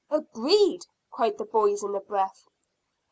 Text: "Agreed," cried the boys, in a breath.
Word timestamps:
"Agreed," 0.09 0.87
cried 1.11 1.37
the 1.37 1.45
boys, 1.45 1.83
in 1.83 1.93
a 1.93 1.99
breath. 1.99 2.47